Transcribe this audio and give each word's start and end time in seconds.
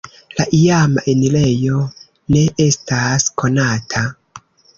La 0.37 0.43
iama 0.59 1.03
enirejo 1.13 1.81
ne 2.37 2.41
estas 2.67 3.29
konata. 3.43 4.05